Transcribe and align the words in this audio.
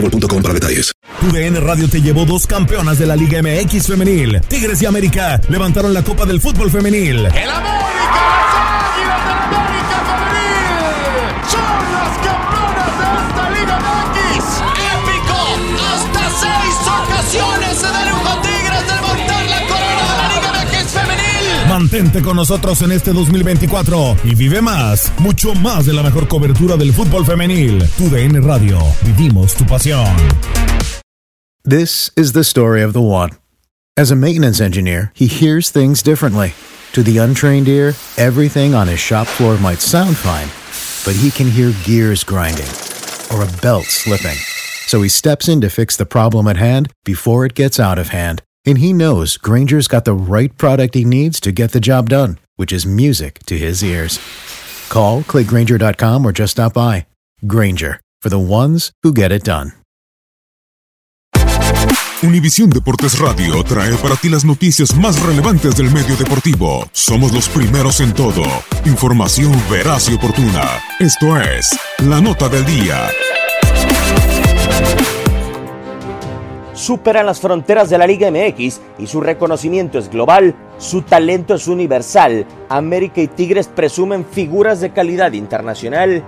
boostmobile.com 0.00 0.42
para 0.42 0.54
detalles. 0.54 0.92
Tu 1.20 1.32
DN 1.32 1.60
Radio 1.60 1.88
te 1.88 2.00
llevó 2.00 2.24
dos 2.24 2.46
campeonas 2.46 2.98
de 2.98 3.06
la 3.06 3.16
Liga 3.16 3.40
MX 3.42 3.86
femenil. 3.86 4.40
Tigres 4.48 4.82
y 4.82 4.86
América 4.86 5.40
levantaron 5.48 5.94
la 5.94 6.02
Copa 6.02 6.26
del 6.26 6.40
Fútbol 6.40 6.70
femenil. 6.70 7.26
¡El 7.26 7.50
América! 7.50 7.85
Mantente 21.96 22.20
con 22.20 22.36
nosotros 22.36 22.82
en 22.82 22.92
este 22.92 23.14
2024 23.14 24.18
y 24.24 24.34
vive 24.34 24.60
más, 24.60 25.10
mucho 25.18 25.54
más 25.54 25.86
de 25.86 25.94
la 25.94 26.02
mejor 26.02 26.28
cobertura 26.28 26.76
del 26.76 26.92
fútbol 26.92 27.24
femenil. 27.24 27.82
Tu 27.96 28.10
DN 28.10 28.42
Radio, 28.42 28.78
vivimos 29.02 29.54
tu 29.54 29.64
pasión. 29.64 30.14
This 31.64 32.12
is 32.14 32.34
the 32.34 32.44
story 32.44 32.82
of 32.82 32.92
the 32.92 33.00
one. 33.00 33.30
As 33.96 34.10
a 34.10 34.14
maintenance 34.14 34.60
engineer, 34.60 35.10
he 35.14 35.26
hears 35.26 35.70
things 35.70 36.02
differently. 36.02 36.52
To 36.92 37.02
the 37.02 37.16
untrained 37.16 37.66
ear, 37.66 37.94
everything 38.18 38.74
on 38.74 38.88
his 38.88 39.00
shop 39.00 39.26
floor 39.26 39.56
might 39.56 39.80
sound 39.80 40.18
fine, 40.18 40.50
but 41.06 41.18
he 41.18 41.30
can 41.30 41.50
hear 41.50 41.72
gears 41.82 42.24
grinding 42.24 42.68
or 43.32 43.42
a 43.42 43.50
belt 43.62 43.86
slipping. 43.86 44.36
So 44.86 45.00
he 45.00 45.08
steps 45.08 45.48
in 45.48 45.62
to 45.62 45.70
fix 45.70 45.96
the 45.96 46.04
problem 46.04 46.46
at 46.46 46.58
hand 46.58 46.92
before 47.06 47.46
it 47.46 47.54
gets 47.54 47.80
out 47.80 47.98
of 47.98 48.08
hand. 48.08 48.42
And 48.66 48.78
he 48.78 48.92
knows 48.92 49.36
Granger's 49.36 49.86
got 49.86 50.04
the 50.04 50.12
right 50.12 50.56
product 50.58 50.94
he 50.94 51.04
needs 51.04 51.38
to 51.40 51.52
get 51.52 51.70
the 51.70 51.80
job 51.80 52.10
done, 52.10 52.38
which 52.56 52.72
is 52.72 52.84
music 52.84 53.38
to 53.46 53.56
his 53.56 53.82
ears. 53.82 54.18
Call, 54.88 55.22
clickgranger.com, 55.22 56.26
or 56.26 56.32
just 56.32 56.52
stop 56.52 56.74
by. 56.74 57.06
Granger, 57.46 58.00
for 58.20 58.28
the 58.28 58.38
ones 58.38 58.90
who 59.02 59.12
get 59.12 59.30
it 59.30 59.44
done. 59.44 59.72
Univisión 62.22 62.70
Deportes 62.70 63.18
Radio 63.18 63.62
trae 63.62 63.94
para 63.98 64.16
ti 64.16 64.30
las 64.30 64.44
noticias 64.44 64.96
más 64.96 65.20
relevantes 65.22 65.76
del 65.76 65.90
medio 65.90 66.16
deportivo. 66.16 66.88
Somos 66.92 67.32
los 67.32 67.48
primeros 67.48 68.00
en 68.00 68.14
todo. 68.14 68.42
Información 68.86 69.52
veraz 69.70 70.08
y 70.08 70.14
oportuna. 70.14 70.80
Esto 70.98 71.38
es 71.38 71.78
La 71.98 72.20
Nota 72.20 72.48
del 72.48 72.64
Día. 72.64 73.10
Superan 76.76 77.24
las 77.24 77.40
fronteras 77.40 77.88
de 77.88 77.96
la 77.96 78.06
Liga 78.06 78.30
MX 78.30 78.80
y 78.98 79.06
su 79.06 79.22
reconocimiento 79.22 79.98
es 79.98 80.10
global, 80.10 80.54
su 80.76 81.00
talento 81.00 81.54
es 81.54 81.68
universal. 81.68 82.44
América 82.68 83.22
y 83.22 83.28
Tigres 83.28 83.66
presumen 83.66 84.26
figuras 84.26 84.82
de 84.82 84.90
calidad 84.90 85.32
internacional. 85.32 86.22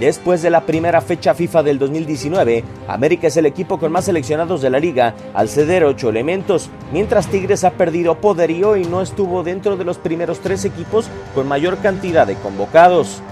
Después 0.00 0.40
de 0.40 0.48
la 0.48 0.62
primera 0.62 1.02
fecha 1.02 1.34
FIFA 1.34 1.62
del 1.62 1.78
2019, 1.78 2.64
América 2.88 3.26
es 3.26 3.36
el 3.36 3.44
equipo 3.44 3.78
con 3.78 3.92
más 3.92 4.06
seleccionados 4.06 4.62
de 4.62 4.70
la 4.70 4.80
liga 4.80 5.14
al 5.34 5.50
ceder 5.50 5.84
ocho 5.84 6.08
elementos, 6.08 6.70
mientras 6.90 7.28
Tigres 7.28 7.62
ha 7.62 7.72
perdido 7.72 8.18
poderío 8.18 8.78
y 8.78 8.86
no 8.86 9.02
estuvo 9.02 9.42
dentro 9.42 9.76
de 9.76 9.84
los 9.84 9.98
primeros 9.98 10.40
tres 10.40 10.64
equipos 10.64 11.06
con 11.34 11.46
mayor 11.46 11.76
cantidad 11.78 12.26
de 12.26 12.36
convocados. 12.36 13.22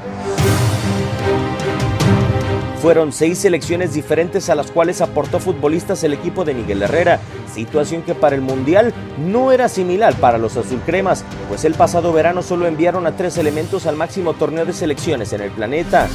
Fueron 2.80 3.12
seis 3.12 3.38
selecciones 3.38 3.92
diferentes 3.92 4.48
a 4.48 4.54
las 4.54 4.70
cuales 4.70 5.02
aportó 5.02 5.38
futbolistas 5.38 6.02
el 6.02 6.14
equipo 6.14 6.46
de 6.46 6.54
Miguel 6.54 6.80
Herrera, 6.80 7.20
situación 7.52 8.00
que 8.00 8.14
para 8.14 8.34
el 8.34 8.40
Mundial 8.40 8.94
no 9.18 9.52
era 9.52 9.68
similar 9.68 10.14
para 10.14 10.38
los 10.38 10.56
azulcremas, 10.56 11.22
pues 11.50 11.66
el 11.66 11.74
pasado 11.74 12.10
verano 12.14 12.42
solo 12.42 12.66
enviaron 12.66 13.06
a 13.06 13.16
tres 13.16 13.36
elementos 13.36 13.84
al 13.84 13.96
máximo 13.96 14.32
torneo 14.32 14.64
de 14.64 14.72
selecciones 14.72 15.34
en 15.34 15.42
el 15.42 15.50
planeta. 15.50 16.08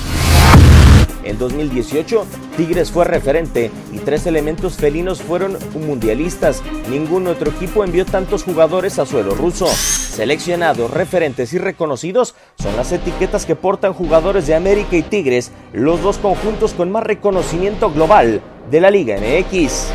En 1.25 1.39
2018, 1.39 2.25
Tigres 2.55 2.91
fue 2.91 3.03
referente 3.03 3.71
y 3.91 3.97
tres 3.97 4.25
elementos 4.27 4.77
felinos 4.77 5.21
fueron 5.21 5.57
mundialistas. 5.73 6.61
Ningún 6.89 7.27
otro 7.27 7.51
equipo 7.51 7.83
envió 7.83 8.05
tantos 8.05 8.43
jugadores 8.43 8.99
a 8.99 9.05
suelo 9.05 9.35
ruso. 9.35 9.67
Seleccionados, 9.67 10.91
referentes 10.91 11.51
y 11.53 11.57
reconocidos 11.57 12.35
son 12.57 12.75
las 12.77 12.91
etiquetas 12.91 13.45
que 13.45 13.55
portan 13.55 13.93
jugadores 13.93 14.47
de 14.47 14.55
América 14.55 14.95
y 14.95 15.01
Tigres, 15.01 15.51
los 15.73 16.01
dos 16.01 16.17
conjuntos 16.19 16.73
con 16.73 16.91
más 16.91 17.03
reconocimiento 17.03 17.91
global 17.91 18.41
de 18.69 18.81
la 18.81 18.91
Liga 18.91 19.17
MX. 19.17 19.87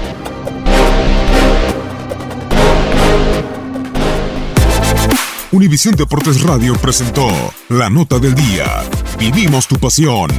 Univisión 5.53 5.97
Deportes 5.97 6.43
Radio 6.43 6.75
presentó 6.75 7.27
La 7.69 7.91
Nota 7.91 8.19
del 8.21 8.35
Día. 8.35 8.85
Vivimos 9.19 9.67
tu 9.67 9.77
pasión. 9.77 10.31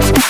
Thank 0.00 0.16
you. 0.18 0.29